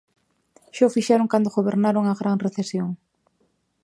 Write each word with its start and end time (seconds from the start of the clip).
Xa 0.75 0.83
o 0.89 0.93
fixeron 0.95 1.31
cando 1.31 1.53
gobernaron 1.57 2.03
a 2.07 2.17
gran 2.21 2.37
recesión. 2.45 2.89